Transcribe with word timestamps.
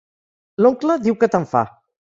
L'oncle 0.65 0.97
diu 1.05 1.19
que 1.21 1.33
tant 1.37 1.49
fa. 1.57 1.67